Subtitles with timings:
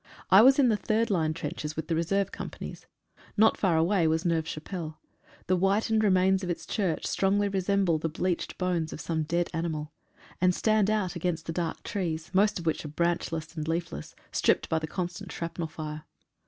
[0.31, 2.87] I was in the third line trenches with the reserve companies.
[3.37, 4.99] Not far away was Neuve Chapelle.
[5.45, 9.69] The whitened remains of its church strongly resemble the bleached bones of some dead ani
[9.69, 9.93] mal,
[10.41, 14.69] and stand out against the dark trees, most of which are branchless and leafless, stripped
[14.69, 16.03] by the constant shrapnel fire.